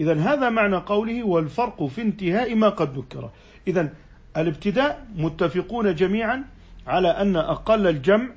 إذا 0.00 0.14
هذا 0.14 0.48
معنى 0.50 0.76
قوله 0.76 1.24
والفرق 1.24 1.84
في 1.84 2.02
انتهاء 2.02 2.54
ما 2.54 2.68
قد 2.68 2.98
ذكر. 2.98 3.30
إذا 3.68 3.92
الابتداء 4.36 5.06
متفقون 5.16 5.94
جميعا 5.94 6.44
على 6.86 7.08
أن 7.08 7.36
أقل 7.36 7.86
الجمع 7.86 8.28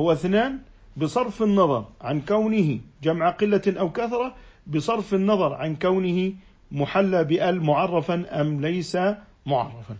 هو 0.00 0.12
اثنان 0.12 0.58
بصرف 0.96 1.42
النظر 1.42 1.84
عن 2.00 2.20
كونه 2.20 2.80
جمع 3.02 3.30
قلة 3.30 3.62
أو 3.66 3.92
كثرة 3.92 4.34
بصرف 4.66 5.14
النظر 5.14 5.52
عن 5.52 5.76
كونه 5.76 6.32
محلى 6.72 7.24
بأل 7.24 7.62
معرفا 7.62 8.40
أم 8.40 8.60
ليس 8.60 8.98
معرفا. 9.46 9.96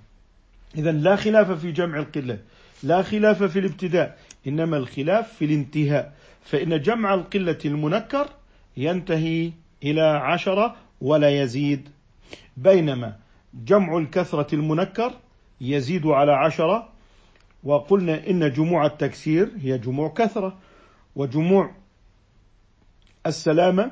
إذا 0.77 0.93
لا 0.93 1.17
خلاف 1.17 1.51
في 1.51 1.73
جمع 1.73 1.99
القلة 1.99 2.39
لا 2.83 3.03
خلاف 3.03 3.43
في 3.43 3.59
الابتداء 3.59 4.19
إنما 4.47 4.77
الخلاف 4.77 5.33
في 5.33 5.45
الانتهاء. 5.45 6.13
فإن 6.43 6.81
جمع 6.81 7.15
القلة 7.15 7.59
المنكر 7.65 8.29
ينتهي 8.77 9.53
إلى 9.83 10.03
عشرة 10.03 10.77
ولا 11.01 11.43
يزيد. 11.43 11.89
بينما 12.57 13.17
جمع 13.55 13.99
الكثرة 13.99 14.55
المنكر 14.55 15.13
يزيد 15.61 16.07
على 16.07 16.33
عشرة 16.33 16.89
وقلنا 17.65 18.31
إن 18.31 18.53
جموع 18.53 18.87
التكسير 18.87 19.51
هي 19.61 19.79
جموع 19.79 20.09
كثرة 20.09 20.59
وجموع 21.17 21.75
السلامة 23.27 23.91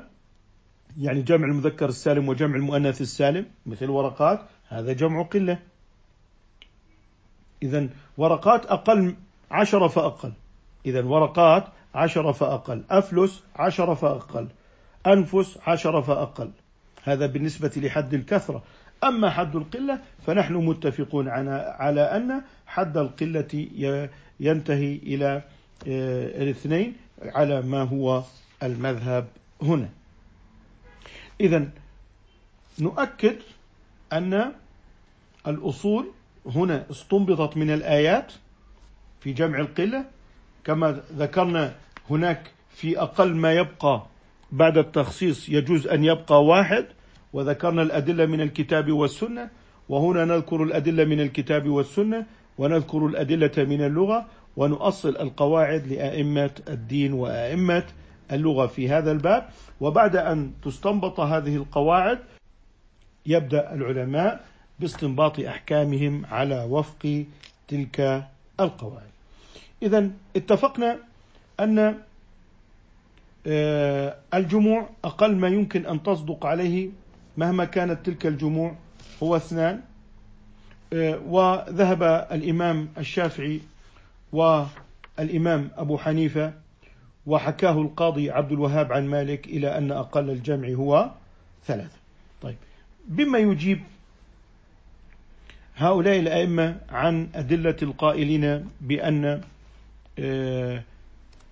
يعني 0.97 1.21
جمع 1.21 1.47
المذكر 1.47 1.89
السالم 1.89 2.29
وجمع 2.29 2.55
المؤنث 2.55 3.01
السالم 3.01 3.45
مثل 3.65 3.89
ورقات 3.89 4.39
هذا 4.67 4.93
جمع 4.93 5.23
قلة. 5.23 5.59
إذا 7.63 7.89
ورقات 8.17 8.65
أقل 8.65 9.15
عشرة 9.51 9.87
فأقل. 9.87 10.33
إذا 10.85 11.05
ورقات 11.05 11.63
عشرة 11.95 12.31
فأقل 12.31 12.83
أفلس 12.89 13.43
عشرة 13.55 13.93
فأقل 13.93 14.47
أنفس 15.07 15.57
عشرة 15.67 16.01
فأقل. 16.01 16.51
هذا 17.03 17.25
بالنسبة 17.25 17.71
لحد 17.77 18.13
الكثرة. 18.13 18.63
أما 19.03 19.29
حد 19.29 19.55
القلة 19.55 19.99
فنحن 20.25 20.53
متفقون 20.53 21.27
على 21.27 22.01
أن 22.01 22.41
حد 22.67 22.97
القلة 22.97 23.67
ينتهي 24.39 24.95
إلى 24.95 25.41
آه، 25.87 26.43
الاثنين 26.43 26.93
على 27.21 27.61
ما 27.61 27.83
هو 27.83 28.23
المذهب 28.63 29.27
هنا. 29.61 29.89
إذا 31.41 31.69
نؤكد 32.79 33.35
أن 34.13 34.51
الأصول 35.47 36.05
هنا 36.45 36.85
استنبطت 36.91 37.57
من 37.57 37.71
الآيات 37.71 38.33
في 39.19 39.33
جمع 39.33 39.59
القلة 39.59 40.05
كما 40.63 41.01
ذكرنا 41.17 41.75
هناك 42.09 42.51
في 42.69 42.99
أقل 43.01 43.35
ما 43.35 43.53
يبقى 43.53 44.05
بعد 44.51 44.77
التخصيص 44.77 45.49
يجوز 45.49 45.87
أن 45.87 46.03
يبقى 46.03 46.45
واحد 46.45 46.85
وذكرنا 47.33 47.81
الأدلة 47.81 48.25
من 48.25 48.41
الكتاب 48.41 48.91
والسنة 48.91 49.49
وهنا 49.89 50.25
نذكر 50.25 50.63
الأدلة 50.63 51.05
من 51.05 51.19
الكتاب 51.21 51.69
والسنة 51.69 52.25
ونذكر 52.57 53.05
الأدلة 53.05 53.51
من 53.57 53.81
اللغة 53.85 54.25
ونؤصل 54.57 55.09
القواعد 55.09 55.87
لأئمة 55.87 56.51
الدين 56.69 57.13
وأئمة 57.13 57.83
اللغة 58.31 58.67
في 58.67 58.89
هذا 58.89 59.11
الباب 59.11 59.49
وبعد 59.81 60.15
أن 60.15 60.51
تستنبط 60.63 61.19
هذه 61.19 61.55
القواعد 61.55 62.19
يبدأ 63.25 63.73
العلماء 63.73 64.45
باستنباط 64.79 65.39
أحكامهم 65.39 66.25
على 66.25 66.67
وفق 66.69 67.25
تلك 67.67 68.27
القواعد. 68.59 69.11
إذا 69.83 70.09
اتفقنا 70.35 70.97
أن 71.59 71.95
آه، 73.47 74.15
الجموع 74.33 74.89
أقل 75.03 75.35
ما 75.35 75.47
يمكن 75.47 75.85
أن 75.85 76.03
تصدق 76.03 76.45
عليه 76.45 76.89
مهما 77.37 77.65
كانت 77.65 78.05
تلك 78.05 78.25
الجموع 78.25 78.75
هو 79.23 79.35
اثنان. 79.35 79.81
آه، 80.93 81.19
وذهب 81.27 82.03
الإمام 82.31 82.89
الشافعي 82.97 83.61
والإمام 84.31 85.69
أبو 85.77 85.97
حنيفة 85.97 86.53
وحكاه 87.25 87.81
القاضي 87.81 88.31
عبد 88.31 88.51
الوهاب 88.51 88.91
عن 88.93 89.07
مالك 89.07 89.47
إلى 89.47 89.77
أن 89.77 89.91
أقل 89.91 90.29
الجمع 90.29 90.69
هو 90.69 91.11
ثلاثة. 91.65 91.97
طيب 92.41 92.55
بما 93.07 93.39
يجيب 93.39 93.79
هؤلاء 95.75 96.19
الأئمة 96.19 96.77
عن 96.89 97.27
أدلة 97.35 97.75
القائلين 97.81 98.69
بأن 98.81 99.41
آه، 100.19 100.83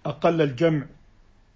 أقل 0.06 0.42
الجمع 0.42 0.86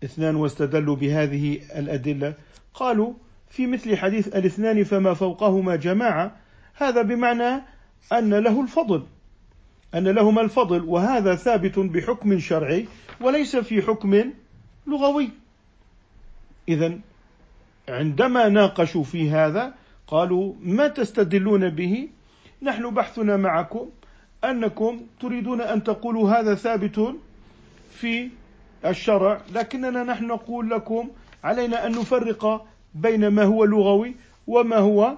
اثنان 0.03 0.35
واستدلوا 0.35 0.95
بهذه 0.95 1.59
الأدلة 1.75 2.33
قالوا 2.73 3.13
في 3.49 3.67
مثل 3.67 3.97
حديث 3.97 4.27
الاثنان 4.27 4.83
فما 4.83 5.13
فوقهما 5.13 5.75
جماعة 5.75 6.35
هذا 6.73 7.01
بمعنى 7.01 7.61
أن 8.13 8.33
له 8.33 8.61
الفضل. 8.61 9.03
أن 9.95 10.07
لهما 10.07 10.41
الفضل 10.41 10.83
وهذا 10.83 11.35
ثابت 11.35 11.79
بحكم 11.79 12.39
شرعي 12.39 12.87
وليس 13.21 13.55
في 13.55 13.81
حكم 13.81 14.33
لغوي. 14.87 15.29
إذا 16.69 16.99
عندما 17.89 18.49
ناقشوا 18.49 19.03
في 19.03 19.29
هذا 19.29 19.73
قالوا 20.07 20.53
ما 20.61 20.87
تستدلون 20.87 21.69
به؟ 21.69 22.09
نحن 22.61 22.89
بحثنا 22.89 23.37
معكم 23.37 23.89
أنكم 24.43 25.01
تريدون 25.19 25.61
أن 25.61 25.83
تقولوا 25.83 26.29
هذا 26.29 26.55
ثابت 26.55 27.15
في 27.91 28.29
الشرع 28.85 29.41
لكننا 29.53 30.03
نحن 30.03 30.27
نقول 30.27 30.69
لكم 30.69 31.09
علينا 31.43 31.87
أن 31.87 31.91
نفرق 31.91 32.65
بين 32.95 33.27
ما 33.27 33.43
هو 33.43 33.63
لغوي 33.63 34.15
وما 34.47 34.77
هو 34.77 35.17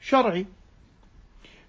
شرعي. 0.00 0.46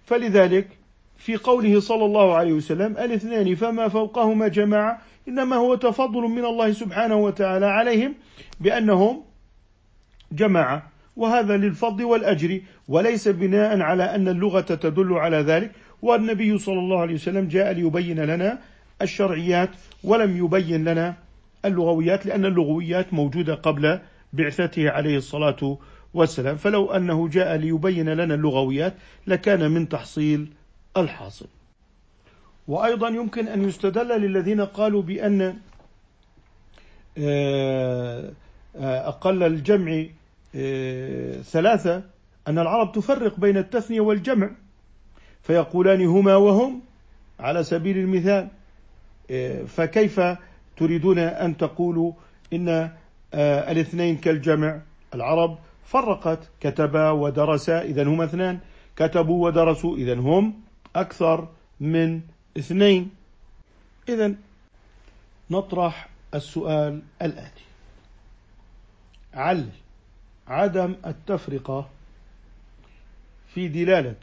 فلذلك 0.04 0.77
في 1.18 1.36
قوله 1.36 1.80
صلى 1.80 2.04
الله 2.04 2.34
عليه 2.34 2.52
وسلم 2.52 2.92
الاثنان 2.92 3.54
فما 3.54 3.88
فوقهما 3.88 4.48
جماعة 4.48 5.02
إنما 5.28 5.56
هو 5.56 5.74
تفضل 5.74 6.22
من 6.22 6.44
الله 6.44 6.72
سبحانه 6.72 7.16
وتعالى 7.16 7.66
عليهم 7.66 8.14
بأنهم 8.60 9.22
جماعة 10.32 10.90
وهذا 11.16 11.56
للفضل 11.56 12.04
والأجر 12.04 12.60
وليس 12.88 13.28
بناء 13.28 13.80
على 13.80 14.04
أن 14.04 14.28
اللغة 14.28 14.60
تدل 14.60 15.12
على 15.12 15.36
ذلك 15.36 15.72
والنبي 16.02 16.58
صلى 16.58 16.78
الله 16.78 17.00
عليه 17.00 17.14
وسلم 17.14 17.48
جاء 17.48 17.72
ليبين 17.72 18.20
لنا 18.20 18.58
الشرعيات 19.02 19.70
ولم 20.04 20.44
يبين 20.44 20.84
لنا 20.84 21.14
اللغويات 21.64 22.26
لأن 22.26 22.44
اللغويات 22.44 23.14
موجودة 23.14 23.54
قبل 23.54 23.98
بعثته 24.32 24.90
عليه 24.90 25.16
الصلاة 25.16 25.78
والسلام 26.14 26.56
فلو 26.56 26.90
أنه 26.90 27.28
جاء 27.28 27.56
ليبين 27.56 28.08
لنا 28.08 28.34
اللغويات 28.34 28.94
لكان 29.26 29.70
من 29.70 29.88
تحصيل 29.88 30.48
الحاصل. 30.96 31.46
وأيضا 32.68 33.08
يمكن 33.08 33.48
أن 33.48 33.68
يستدل 33.68 34.08
للذين 34.08 34.60
قالوا 34.60 35.02
بأن 35.02 35.56
آه، 37.18 38.32
آه، 38.76 39.08
أقل 39.08 39.42
الجمع 39.42 40.04
آه، 40.54 41.40
ثلاثة 41.42 42.02
أن 42.48 42.58
العرب 42.58 42.92
تفرق 42.92 43.40
بين 43.40 43.56
التثنية 43.56 44.00
والجمع 44.00 44.50
فيقولان 45.42 46.06
هما 46.06 46.36
وهم 46.36 46.80
على 47.40 47.62
سبيل 47.64 47.98
المثال 47.98 48.48
فكيف 49.66 50.20
تريدون 50.76 51.18
أن 51.18 51.56
تقولوا 51.56 52.12
إن 52.52 52.90
الاثنين 53.34 54.16
كالجمع؟ 54.16 54.80
العرب 55.14 55.58
فرقت 55.84 56.38
كتبا 56.60 57.10
ودرسا 57.10 57.82
إذا 57.82 58.02
هما 58.02 58.24
اثنان 58.24 58.58
كتبوا 58.96 59.46
ودرسوا 59.46 59.96
إذا 59.96 60.14
هم 60.14 60.54
أكثر 61.00 61.48
من 61.80 62.20
اثنين. 62.58 63.10
إذا 64.08 64.34
نطرح 65.50 66.08
السؤال 66.34 67.02
الآتي. 67.22 67.64
علل 69.34 69.68
عدم 70.48 70.94
التفرقة 71.06 71.88
في 73.54 73.68
دلالة 73.68 74.16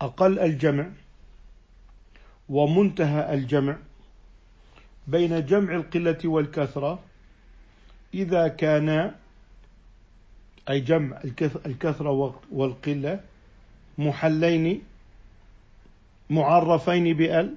أقل 0.00 0.38
الجمع 0.38 0.90
ومنتهى 2.48 3.34
الجمع 3.34 3.76
بين 5.06 5.46
جمع 5.46 5.74
القلة 5.74 6.18
والكثرة 6.24 6.98
إذا 8.14 8.48
كان 8.48 9.14
أي 10.68 10.80
جمع 10.80 11.20
الكثرة 11.66 12.40
والقلة 12.52 13.20
محلين 13.98 14.82
معرفين 16.30 17.16
بأل. 17.16 17.54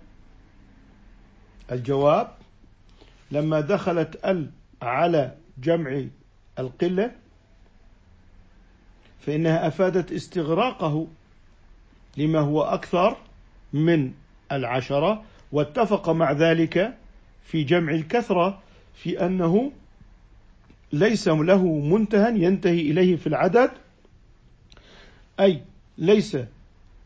الجواب 1.72 2.32
لما 3.32 3.62
دخلت 3.62 4.26
ال 4.26 4.52
على 4.82 5.36
جمع 5.58 6.06
القلة 6.60 7.12
فإنها 9.20 9.68
أفادت 9.68 10.12
استغراقه 10.12 11.08
لما 12.18 12.40
هو 12.40 12.62
أكثر 12.62 13.18
من 13.74 14.12
العشرة 14.52 15.24
واتفق 15.52 16.10
مع 16.10 16.32
ذلك 16.32 16.98
في 17.44 17.64
جمع 17.64 17.92
الكثرة 17.92 18.62
في 18.94 19.26
أنه 19.26 19.72
ليس 20.94 21.28
له 21.28 21.66
منتهى 21.66 22.44
ينتهي 22.44 22.82
إليه 22.82 23.16
في 23.16 23.28
العدد 23.28 23.72
أي 25.40 25.62
ليس 25.98 26.38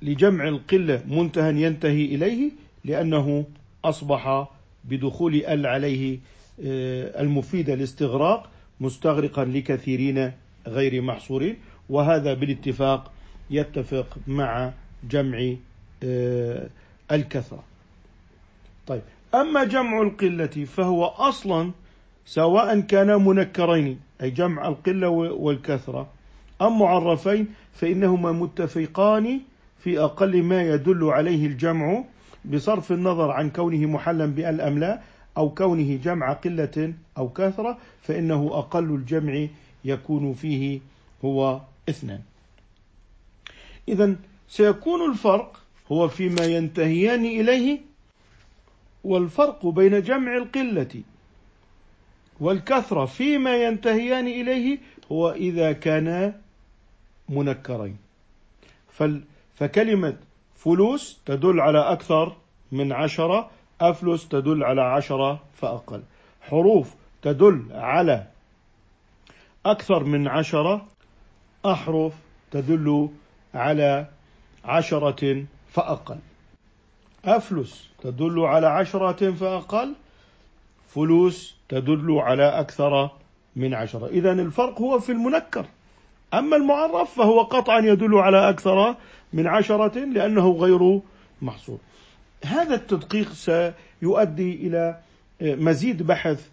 لجمع 0.03 0.47
القلة 0.47 1.03
منتهى 1.07 1.61
ينتهي 1.63 2.05
إليه 2.05 2.51
لأنه 2.85 3.45
أصبح 3.85 4.47
بدخول 4.83 5.35
ال 5.35 5.67
عليه 5.67 6.19
آه، 6.65 7.21
المفيد 7.21 7.69
الاستغراق 7.69 8.49
مستغرقا 8.79 9.45
لكثيرين 9.45 10.31
غير 10.67 11.01
محصورين. 11.01 11.55
وهذا 11.89 12.33
بالاتفاق 12.33 13.11
يتفق 13.49 14.17
مع 14.27 14.71
جمع 15.09 15.55
آه، 16.03 16.69
الكثرة. 17.11 17.63
طيب 18.87 19.01
أما 19.35 19.63
جمع 19.63 20.01
القلة 20.01 20.65
فهو 20.65 21.05
أصلا 21.05 21.71
سواء 22.25 22.79
كانا 22.79 23.17
منكرين 23.17 23.99
أي 24.21 24.29
جمع 24.29 24.67
القلة 24.67 25.09
والكثرة 25.09 26.07
أم 26.61 26.79
معرفين 26.79 27.47
فإنهما 27.73 28.31
متفقان 28.31 29.39
في 29.83 29.99
أقل 29.99 30.43
ما 30.43 30.61
يدل 30.61 31.03
عليه 31.03 31.45
الجمع 31.45 32.03
بصرف 32.45 32.91
النظر 32.91 33.31
عن 33.31 33.49
كونه 33.49 33.85
محلا 33.85 34.25
بأل 34.25 34.61
أم 34.61 34.79
لا 34.79 35.01
أو 35.37 35.49
كونه 35.49 35.99
جمع 36.03 36.33
قلة 36.33 36.93
أو 37.17 37.29
كثرة 37.29 37.77
فإنه 38.01 38.49
أقل 38.53 38.95
الجمع 38.95 39.47
يكون 39.85 40.33
فيه 40.33 40.79
هو 41.25 41.61
اثنان. 41.89 42.21
إذا 43.87 44.15
سيكون 44.49 45.11
الفرق 45.11 45.61
هو 45.91 46.07
فيما 46.07 46.45
ينتهيان 46.45 47.25
إليه 47.25 47.79
والفرق 49.03 49.65
بين 49.67 50.01
جمع 50.01 50.37
القلة 50.37 51.01
والكثرة 52.39 53.05
فيما 53.05 53.55
ينتهيان 53.55 54.27
إليه 54.27 54.77
هو 55.11 55.31
إذا 55.31 55.71
كانا 55.71 56.41
منكرين. 57.29 57.97
فكلمة 59.55 60.17
فلوس 60.55 61.19
تدل 61.25 61.59
على 61.59 61.79
أكثر 61.79 62.35
من 62.71 62.91
عشرة 62.91 63.49
أفلس 63.81 64.27
تدل 64.27 64.63
على 64.63 64.81
عشرة 64.81 65.39
فأقل. 65.53 66.03
حروف 66.41 66.95
تدل 67.21 67.67
على 67.71 68.27
أكثر 69.65 70.03
من 70.03 70.27
عشرة 70.27 70.85
أحرف 71.65 72.13
تدل 72.51 73.09
على 73.53 74.07
عشرة 74.65 75.45
فأقل. 75.71 76.17
أفلس 77.25 77.89
تدل 78.01 78.39
على 78.39 78.67
عشرة 78.67 79.31
فأقل 79.31 79.95
فلوس 80.87 81.55
تدل 81.69 82.19
على 82.19 82.59
أكثر 82.59 83.09
من 83.55 83.73
عشرة. 83.73 84.07
إذا 84.07 84.31
الفرق 84.31 84.81
هو 84.81 84.99
في 84.99 85.11
المنكر. 85.11 85.65
أما 86.33 86.55
المعرف 86.55 87.15
فهو 87.17 87.41
قطعا 87.41 87.79
يدل 87.79 88.15
على 88.15 88.49
أكثر 88.49 88.95
من 89.33 89.47
عشرة 89.47 89.99
لأنه 90.05 90.51
غير 90.51 90.99
محصور. 91.41 91.77
هذا 92.45 92.75
التدقيق 92.75 93.33
سيؤدي 93.33 94.53
إلى 94.67 94.97
مزيد 95.41 96.03
بحث 96.03 96.47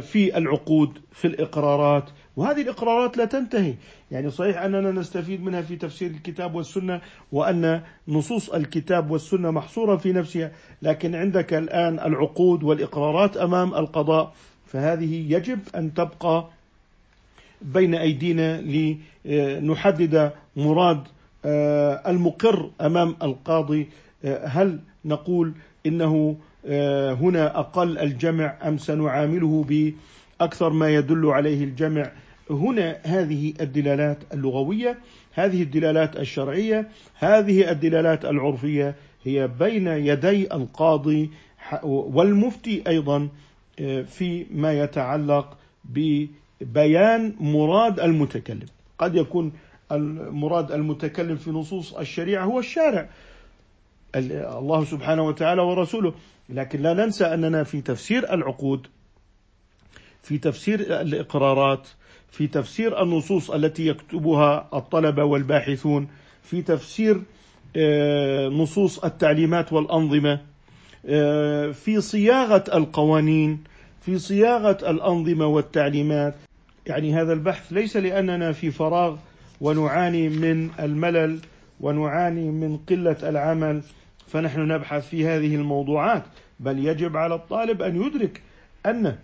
في 0.00 0.38
العقود 0.38 0.98
في 1.12 1.26
الإقرارات 1.26 2.04
وهذه 2.36 2.60
الإقرارات 2.62 3.16
لا 3.16 3.24
تنتهي. 3.24 3.74
يعني 4.10 4.30
صحيح 4.30 4.62
أننا 4.62 4.90
نستفيد 4.90 5.44
منها 5.44 5.62
في 5.62 5.76
تفسير 5.76 6.10
الكتاب 6.10 6.54
والسنة 6.54 7.00
وأن 7.32 7.82
نصوص 8.08 8.50
الكتاب 8.50 9.10
والسنة 9.10 9.50
محصورة 9.50 9.96
في 9.96 10.12
نفسها 10.12 10.52
لكن 10.82 11.14
عندك 11.14 11.54
الآن 11.54 11.98
العقود 11.98 12.62
والإقرارات 12.62 13.36
أمام 13.36 13.74
القضاء 13.74 14.34
فهذه 14.66 15.32
يجب 15.34 15.58
أن 15.76 15.94
تبقى 15.94 16.48
بين 17.62 17.94
أيدينا 17.94 18.60
لنحدد 19.24 20.32
مراد 20.56 20.98
آه، 20.98 21.04
المقر 21.46 22.70
أمام 22.80 23.16
القاضي 23.22 23.88
آه، 24.24 24.46
هل 24.46 24.80
نقول 25.04 25.52
إنه 25.86 26.36
آه، 26.66 27.12
هنا 27.12 27.58
أقل 27.58 27.98
الجمع 27.98 28.58
أم 28.68 28.78
سنعامله 28.78 29.64
بأكثر 30.40 30.70
ما 30.70 30.94
يدل 30.94 31.26
عليه 31.26 31.64
الجمع؟ 31.64 32.10
هنا 32.50 32.96
هذه 33.02 33.54
الدلالات 33.60 34.18
اللغوية 34.32 34.98
هذه 35.32 35.62
الدلالات 35.62 36.16
الشرعية 36.16 36.88
هذه 37.14 37.70
الدلالات 37.70 38.24
العرفية 38.24 38.94
هي 39.24 39.48
بين 39.48 39.86
يدي 39.86 40.54
القاضي 40.54 41.30
والمفتي 41.82 42.82
أيضا 42.88 43.28
فيما 44.06 44.72
يتعلق 44.72 45.56
ببيان 45.84 47.34
مراد 47.40 48.00
المتكلم. 48.00 48.66
قد 48.98 49.14
يكون 49.14 49.52
المراد 49.94 50.72
المتكلم 50.72 51.36
في 51.36 51.50
نصوص 51.50 51.94
الشريعة 51.94 52.44
هو 52.44 52.58
الشارع. 52.58 53.08
الله 54.16 54.84
سبحانه 54.84 55.22
وتعالى 55.22 55.62
ورسوله. 55.62 56.14
لكن 56.48 56.82
لا 56.82 56.94
ننسى 56.94 57.24
أننا 57.24 57.64
في 57.64 57.80
تفسير 57.80 58.34
العقود 58.34 58.86
في 60.22 60.38
تفسير 60.38 61.00
الإقرارات 61.00 61.88
في 62.30 62.46
تفسير 62.46 63.02
النصوص 63.02 63.50
التي 63.50 63.86
يكتبها 63.86 64.68
الطلبة 64.74 65.24
والباحثون 65.24 66.08
في 66.42 66.62
تفسير 66.62 67.22
آه، 67.76 68.48
نصوص 68.48 68.98
التعليمات 68.98 69.72
والأنظمة 69.72 70.40
آه، 71.06 71.70
في 71.70 72.00
صياغة 72.00 72.64
القوانين 72.74 73.64
في 74.00 74.18
صياغة 74.18 74.90
الأنظمة 74.90 75.46
والتعليمات. 75.46 76.34
يعني 76.86 77.14
هذا 77.14 77.32
البحث 77.32 77.72
ليس 77.72 77.96
لأننا 77.96 78.52
في 78.52 78.70
فراغ 78.70 79.16
ونعاني 79.64 80.28
من 80.28 80.70
الملل 80.80 81.40
ونعاني 81.80 82.50
من 82.50 82.76
قلة 82.76 83.16
العمل 83.22 83.82
فنحن 84.26 84.60
نبحث 84.60 85.08
في 85.08 85.26
هذه 85.26 85.54
الموضوعات. 85.54 86.22
بل 86.60 86.86
يجب 86.86 87.16
على 87.16 87.34
الطالب 87.34 87.82
أن 87.82 88.02
يدرك 88.02 88.42
أن 88.86 89.16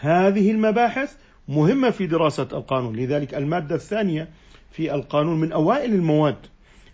هذه 0.00 0.50
المباحث 0.50 1.16
مهمة 1.48 1.90
في 1.90 2.06
دراسة 2.06 2.48
القانون. 2.52 2.96
لذلك 2.96 3.34
المادة 3.34 3.74
الثانية 3.74 4.28
في 4.72 4.94
القانون 4.94 5.40
من 5.40 5.52
أوائل 5.52 5.94
المواد 5.94 6.38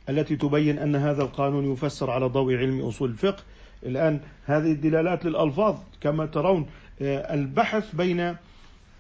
التي 0.09 0.37
تبين 0.37 0.79
أن 0.79 0.97
هذا 0.97 1.23
القانون 1.23 1.73
يفسر 1.73 2.11
على 2.11 2.27
ضوء 2.27 2.55
علم 2.57 2.81
أصول 2.81 3.11
الفقه. 3.11 3.42
الآن 3.87 4.21
هذه 4.45 4.73
الدلالات 4.73 5.25
للألفاظ 5.25 5.77
كما 6.01 6.27
ترون 6.27 6.66
آه، 7.03 7.35
البحث 7.35 7.95
بين 7.95 8.37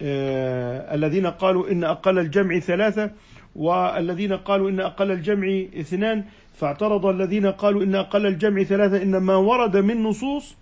الذين 0.02 1.26
قالوا 1.26 1.70
إن 1.70 1.84
أقل 1.84 2.18
الجمع 2.18 2.58
ثلاثة 2.58 3.10
والذين 3.56 4.32
قالوا 4.32 4.70
إن 4.70 4.80
أقل 4.80 5.10
الجمع 5.10 5.46
اثنان 5.80 6.24
فاعترض 6.54 7.06
الذين 7.06 7.46
قالوا 7.46 7.82
إن 7.82 7.94
أقل 7.94 8.26
الجمع 8.26 8.62
ثلاثة 8.62 9.02
إنما 9.02 9.36
ورد 9.36 9.76
من 9.76 10.02
نصوص 10.02 10.56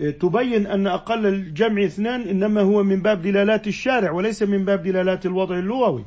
آه، 0.00 0.10
تبين 0.10 0.66
أن 0.66 0.86
أقل 0.86 1.26
الجمع 1.26 1.84
اثنان 1.84 2.20
إنما 2.20 2.60
هو 2.60 2.82
من 2.82 3.02
باب 3.02 3.22
دلالات 3.22 3.66
الشارع 3.66 4.10
وليس 4.10 4.42
من 4.42 4.64
باب 4.64 4.82
دلالات 4.82 5.26
الوضع 5.26 5.58
اللغوي. 5.58 6.04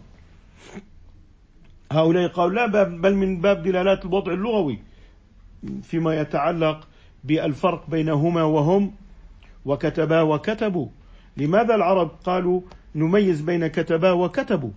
هؤلاء 1.91 2.27
قالوا 2.27 2.67
لا 2.67 2.83
بل 2.83 3.15
من 3.15 3.41
باب 3.41 3.63
دلالات 3.63 4.05
الوضع 4.05 4.33
اللغوي 4.33 4.79
فيما 5.83 6.21
يتعلق 6.21 6.87
بالفرق 7.23 7.89
بينهما 7.89 8.43
وهم 8.43 8.93
وكتبا 9.65 10.21
وكتبوا. 10.21 10.87
لماذا 11.37 11.75
العرب 11.75 12.11
قالوا 12.23 12.61
نميز 12.95 13.41
بين 13.41 13.67
كتبا 13.67 14.11
وكتبوا؟ 14.11 14.71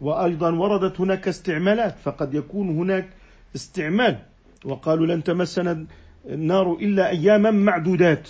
وأيضا 0.00 0.50
وردت 0.50 1.00
هناك 1.00 1.28
استعمالات 1.28 1.98
فقد 1.98 2.34
يكون 2.34 2.68
هناك 2.68 3.08
استعمال. 3.54 4.18
وقالوا 4.64 5.06
لن 5.06 5.24
تمسنا 5.24 5.86
النار 6.26 6.72
إلا 6.72 7.10
اياما 7.10 7.50
معدودات. 7.50 8.28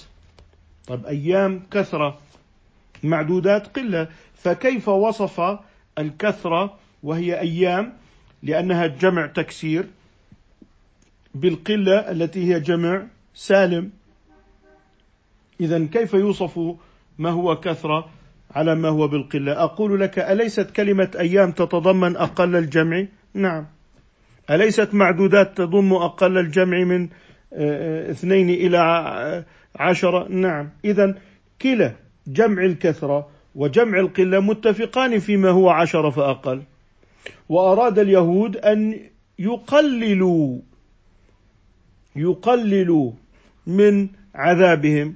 طب 0.87 1.07
أيام 1.07 1.63
كثرة 1.71 2.19
معدودات 3.03 3.67
قلة. 3.79 4.09
فكيف 4.35 4.89
وصف 4.89 5.59
الكثرة 5.99 6.79
وهي 7.03 7.41
أيام؟ 7.41 7.93
لأنها 8.43 8.87
جمع 8.87 9.27
تكسير 9.27 9.87
بالقلة 11.35 12.11
التي 12.11 12.55
هي 12.55 12.61
جمع 12.61 13.07
سالم. 13.35 13.91
اذا 15.61 15.87
كيف 15.87 16.15
يوصف 16.15 16.61
ما 17.19 17.31
هو 17.31 17.57
كثرة 17.57 18.09
على 18.51 18.75
ما 18.75 18.89
هو 18.89 19.09
بالقلة. 19.09 19.53
أقول 19.53 20.01
لك 20.01 20.19
أليست 20.19 20.71
كلمة 20.71 21.11
أيام 21.19 21.53
تتضمن 21.53 22.17
أقل 22.17 22.57
الجمع؟ 22.57 23.07
نعم. 23.35 23.67
أليست 24.51 24.95
معدودات 24.95 25.57
تضم 25.57 25.93
أقل 25.93 26.39
الجمع 26.39 26.85
من 26.85 27.03
آه، 27.03 28.09
آه، 28.09 28.11
اثنين 28.11 28.51
إلى 28.51 29.45
عشرة؟ 29.77 30.29
نعم. 30.29 30.71
إذا 30.85 31.15
كلا 31.63 31.95
جمع 32.27 32.65
الكثرة 32.65 33.29
وجمع 33.55 33.99
القلة 33.99 34.41
متفقان 34.41 35.19
فيما 35.19 35.51
هو 35.51 35.71
عشرة 35.71 36.11
فأقل. 36.11 36.63
وأراد 37.49 37.99
اليهود 37.99 38.57
أن 38.57 39.01
يقللوا 39.39 40.59
يقللوا 42.17 43.13
من 43.67 44.09
عذابهم. 44.35 45.15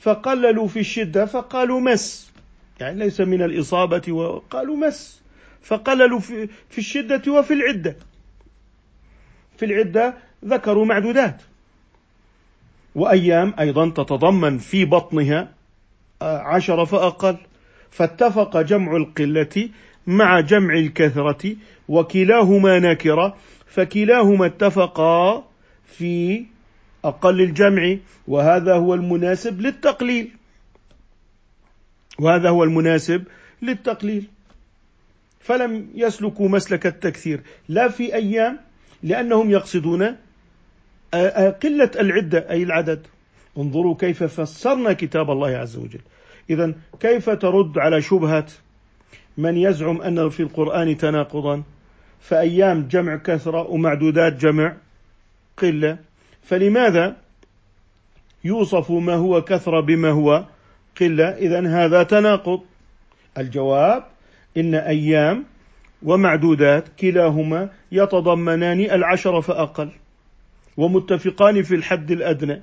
فقللوا 0.00 0.68
في 0.68 0.80
الشدة 0.80 1.26
فقالوا 1.26 1.80
مس. 1.80 2.32
يعني 2.80 2.98
ليس 2.98 3.20
من 3.20 3.42
الإصابة 3.42 4.12
وقالوا 4.12 4.76
مس. 4.76 5.20
فقللوا 5.62 6.18
في, 6.18 6.78
الشدة 6.78 7.32
وفي 7.32 7.54
العدة. 7.54 7.96
في 9.56 9.64
العدة 9.64 10.14
ذكروا 10.44 10.84
معدودات. 10.84 11.42
وأيام 12.94 13.54
أيضا 13.58 13.90
تتضمن 13.90 14.58
في 14.58 14.84
بطنها 14.84 15.52
عشرة 16.22 16.84
فأقل. 16.84 17.36
فاتفق 17.90 18.60
جمع 18.60 18.96
القلة 18.96 19.68
مع 20.06 20.40
جمع 20.40 20.74
الكثرة 20.74 21.56
وكلاهما 21.88 22.78
نكرة 22.78 23.36
فكلاهما 23.66 24.46
اتفقا 24.46 25.44
في 25.84 26.44
أقل 27.04 27.40
الجمع 27.40 27.96
وهذا 28.28 28.74
هو 28.74 28.94
المناسب 28.94 29.60
للتقليل. 29.60 30.30
وهذا 32.18 32.48
هو 32.48 32.64
المناسب 32.64 33.24
للتقليل. 33.62 34.28
فلم 35.40 35.90
يسلكوا 35.94 36.48
مسلك 36.48 36.86
التكثير. 36.86 37.40
لا 37.68 37.88
في 37.88 38.14
أيام 38.14 38.58
لأنهم 39.02 39.50
يقصدون 39.50 40.16
قلة 41.62 41.90
العدة 42.00 42.50
أي 42.50 42.62
العدد. 42.62 43.06
انظروا 43.58 43.96
كيف 43.96 44.24
فسرنا 44.24 44.92
كتاب 44.92 45.30
الله 45.30 45.48
عز 45.48 45.76
وجل. 45.76 46.00
إذا 46.50 46.74
كيف 47.00 47.30
ترد 47.30 47.78
على 47.78 48.02
شبهة 48.02 48.46
من 49.38 49.56
يزعم 49.56 50.02
أن 50.02 50.28
في 50.28 50.40
القرآن 50.40 50.96
تناقضا؟ 50.96 51.62
فأيام 52.20 52.88
جمع 52.88 53.16
كثرة 53.16 53.70
ومعدودات 53.70 54.32
جمع 54.32 54.76
قلة. 55.56 55.98
فلماذا 56.42 57.16
يوصف 58.44 58.90
ما 58.90 59.14
هو 59.14 59.42
كثرة 59.42 59.80
بما 59.80 60.10
هو 60.10 60.44
قلة؟ 61.00 61.28
إذا 61.28 61.68
هذا 61.68 62.02
تناقض. 62.02 62.60
الجواب 63.38 64.04
إن 64.56 64.74
أيام 64.74 65.44
ومعدودات 66.02 66.88
كلاهما 67.00 67.70
يتضمنان 67.92 68.80
العشر 68.80 69.40
فأقل 69.40 69.90
ومتفقان 70.76 71.62
في 71.62 71.74
الحد 71.74 72.10
الأدنى 72.10 72.62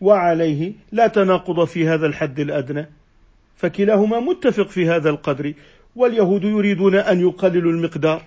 وعليه 0.00 0.72
لا 0.92 1.06
تناقض 1.06 1.64
في 1.64 1.88
هذا 1.88 2.06
الحد 2.06 2.40
الأدنى 2.40 2.86
فكلاهما 3.56 4.20
متفق 4.20 4.68
في 4.68 4.88
هذا 4.88 5.10
القدر 5.10 5.54
واليهود 5.96 6.44
يريدون 6.44 6.94
أن 6.94 7.20
يقللوا 7.20 7.72
المقدار 7.72 8.22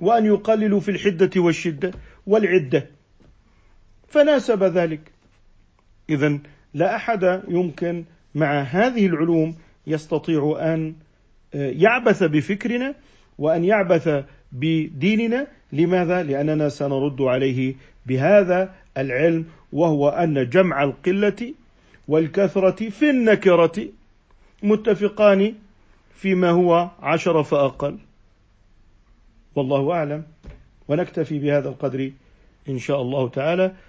وأن 0.00 0.26
يقللوا 0.26 0.80
في 0.80 0.90
الحدة 0.90 1.40
والشدة 1.40 1.90
والعدة. 2.26 2.86
فناسب 4.08 4.64
ذلك. 4.64 5.00
إذا 6.10 6.38
لا 6.74 6.96
أحد 6.96 7.42
يمكن 7.48 8.04
مع 8.34 8.60
هذه 8.60 9.06
العلوم 9.06 9.54
يستطيع 9.86 10.56
أن 10.60 10.94
يعبث 11.54 12.22
بفكرنا 12.22 12.94
وأن 13.38 13.64
يعبث 13.64 14.24
بديننا. 14.52 15.46
لماذا؟ 15.72 16.22
لأننا 16.22 16.68
سنرد 16.68 17.22
عليه 17.22 17.74
بهذا 18.06 18.74
العلم 18.98 19.46
وهو 19.72 20.08
أن 20.08 20.48
جمع 20.48 20.82
القلة 20.84 21.54
والكثرة 22.08 22.88
في 22.88 23.10
النكرة 23.10 23.88
متفقان 24.62 25.54
فيما 26.14 26.50
هو 26.50 26.90
عشر 27.02 27.42
فأقل. 27.42 27.98
والله 29.54 29.92
أعلم. 29.92 30.24
ونكتفي 30.88 31.38
بهذا 31.38 31.68
القدر 31.68 32.10
إن 32.68 32.78
شاء 32.78 33.02
الله 33.02 33.28
تعالى. 33.28 33.72